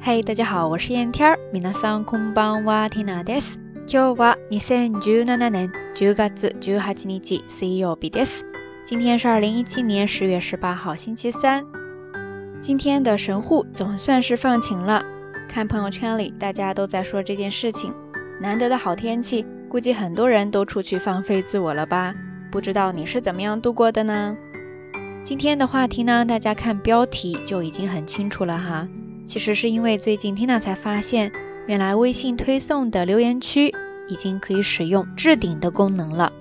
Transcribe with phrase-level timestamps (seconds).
[0.00, 1.38] 嘿，大家好，我是燕天儿。
[1.52, 3.58] 皆さんこんばんは、ティナです。
[3.88, 8.44] 今日は二千十七年十月十八日水曜日です。
[8.86, 11.64] 今天是二零一七年十月十八号，星期三。
[12.60, 15.04] 今天的神户总算是放晴了。
[15.48, 17.92] 看朋友圈里，大家都在说这件事情。
[18.40, 22.14] 难得的好天气，估计很多人都出去放飞自我了吧？
[22.50, 24.36] 不知道你是怎么样度过的呢？
[25.24, 28.86] 今天的话题呢，大家看标题就已经很清楚了哈。
[29.25, 31.31] 其实是因为最近 Tina 才发现，
[31.67, 33.73] 原来微信推送的留言区
[34.07, 36.31] 已经可以使用置顶的功能了。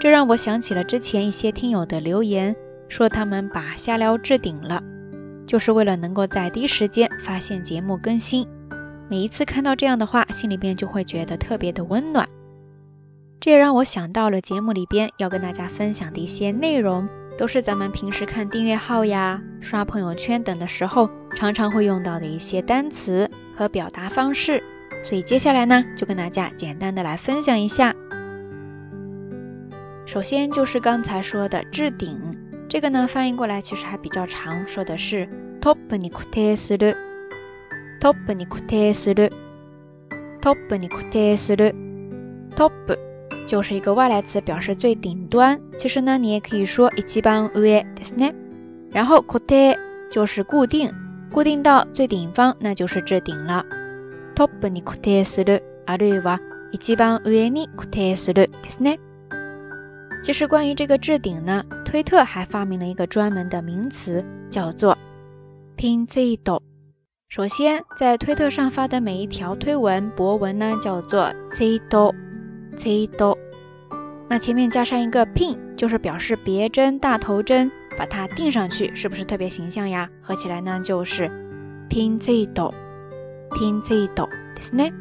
[0.00, 2.54] 这让我想起了之前一些听友的留言，
[2.88, 4.82] 说他们把瞎聊置顶了，
[5.46, 8.46] 就是为了能够在第一时间发现节目更新。
[9.08, 12.28] 每一次看到这样的话，心里边就会觉得特别的温暖。
[13.40, 17.08] 这也让我想到了节目里边要跟大家分享的一些内容。
[17.38, 24.61] 都是咱们平时看订阅号呀、刷朋友圈等的时候，常常会用到的一些单词和表达方式。
[25.03, 27.95] 所以接下来呢，就跟大家简单的来分享一下。
[30.05, 32.19] 首先就是刚才说的置顶，
[32.69, 35.27] 这个呢翻译过来其实还比较长，说的是
[35.61, 36.95] top に固定する，
[37.99, 39.31] top に固定する，
[40.41, 41.73] top に固定する，
[42.55, 42.71] top。
[43.45, 45.59] 就是一个外来词，表示最顶端。
[45.77, 48.33] 其实呢，你也可以说一番上ですね。
[48.89, 49.77] 然后固定
[50.09, 50.89] 就是固定，
[51.31, 53.65] 固定到最顶方，那就是置顶了。
[54.35, 56.39] トップに固定する、あるいは
[56.71, 58.99] 一番上に固定するですね。
[60.23, 64.97] 其实关于这个置顶呢，推特还发明了一个专门的名词，叫做
[65.75, 66.61] ピンツイート。
[67.29, 72.13] 首先，在推特上发的每一条推文、博文呢，叫做ツイート。
[72.77, 73.09] ツイ
[74.29, 80.09] 那前面加上一个 pin，就是表示别针、大头针， 把它钉上去，是不是特别形象呀？
[80.21, 81.29] 合起来呢就是
[81.89, 82.73] pin ツイート，
[83.51, 84.91] pin ツイートですね。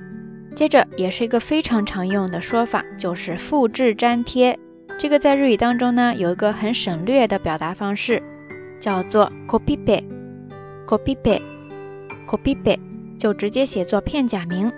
[0.54, 4.58] 接着也是一个非常常用的说法，就是复制粘贴。
[4.98, 8.22] 这个在日语当中呢，有一个很省略的表达方式，
[8.78, 10.04] 叫做コピペ、
[10.86, 11.40] コピペ、
[12.28, 12.78] コピペ，
[13.18, 14.70] 就直接写作片假名。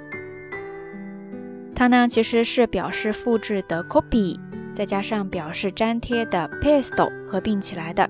[1.74, 4.38] 它呢其实是表示复制的 copy，
[4.72, 8.08] 再加上表示粘贴的 paste 合并起来的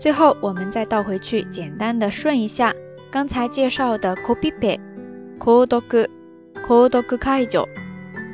[0.00, 2.74] 最后我们再倒回去，简单的顺一下
[3.10, 4.80] 刚才介绍的 Copy、
[5.38, 6.08] 購読、
[6.66, 7.66] 購読解除、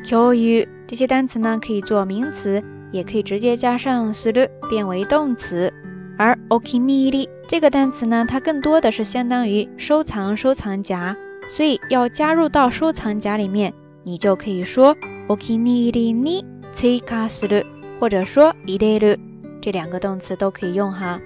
[0.08, 5.72] 共有这些单词呢，可以做名词，也可以直接加上する变为动词。
[6.16, 11.16] 而 Okiniiri 这个单词呢，它更多的是相当于收藏、收藏夹。
[11.48, 13.72] 所以要加入到收藏夹里面，
[14.04, 14.96] 你就可以说
[15.28, 17.64] okiniiri ni tsukasuru，
[17.98, 19.18] 或者说 ireru，
[19.60, 21.20] 这两个动词都可以用哈。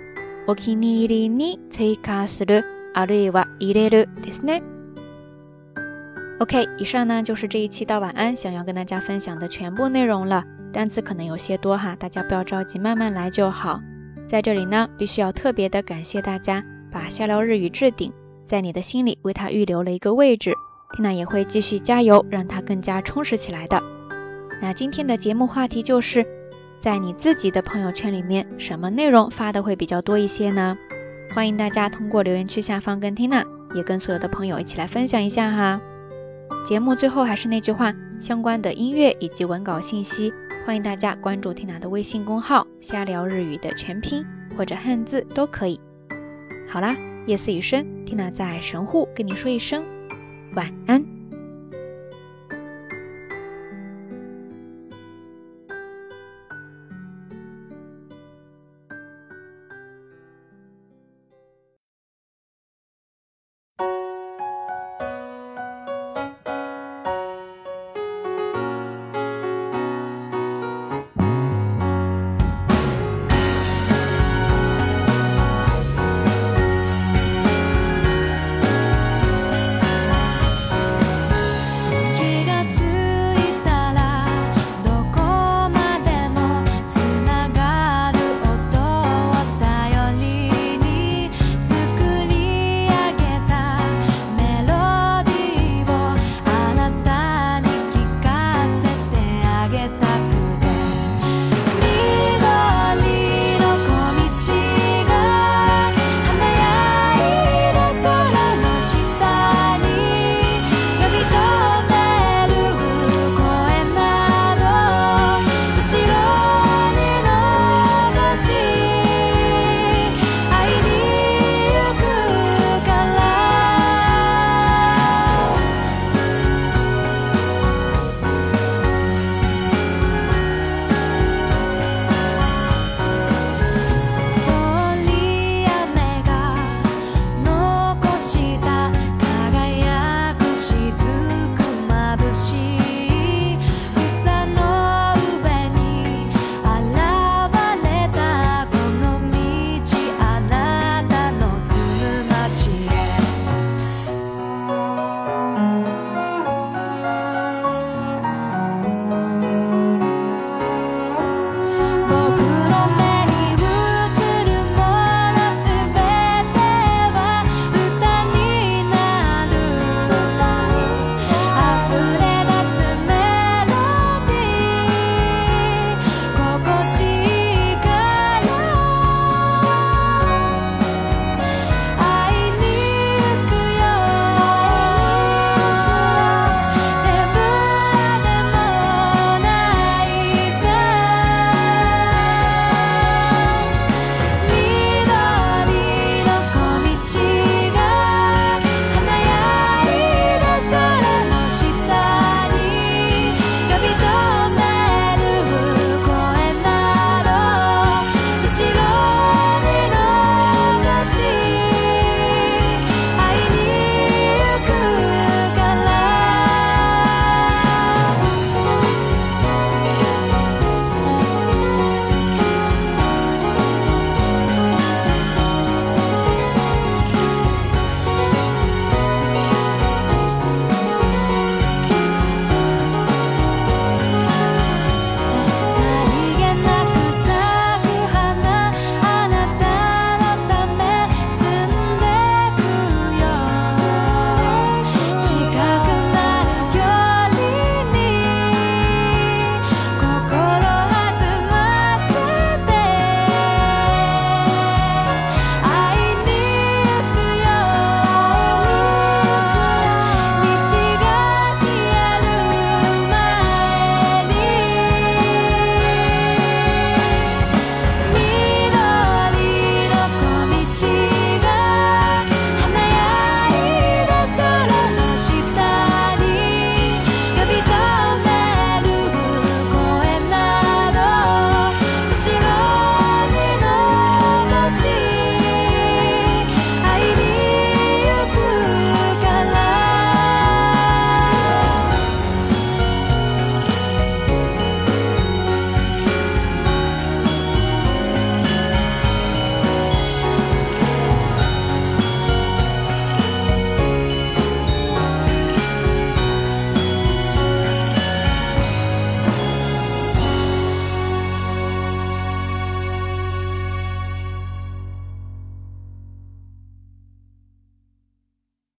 [0.46, 2.62] okiniiri ni tsukasuru
[2.94, 4.62] あるいは入れるですね。
[6.38, 10.44] OK，以上呢就是这一期到晚安想要跟大家分享的全部内容了。
[10.72, 13.80] 单词可能有些多哈，大家不要着急，慢慢来就好。
[14.26, 18.12] 在这里呢，必须要特别的感谢大家把下聊日语置顶
[18.49, 20.55] 在你的心里，为它预留了一个位置。
[20.91, 23.79] 缇娜也会继续加油，让它更加充实起来的。
[24.59, 26.25] 那今天的节目话题就是，
[26.79, 30.75] 在你自己的朋友圈里面，什么内容发的会比较多一些呢？
[31.35, 35.79] 欢迎大家通过留言区下方跟缇娜，也跟所有的朋友一起来分享一下哈。
[36.67, 40.33] 节目最后还是那句话，相关的音乐以及文稿信息，
[40.65, 44.25] 欢迎大家关注缇娜的微信公号“瞎聊日语”的全拼
[44.57, 45.79] 或者汉字都可以。
[46.67, 49.83] 好啦，夜色已深，缇娜在神户跟你说一声。
[50.55, 51.18] 晚安。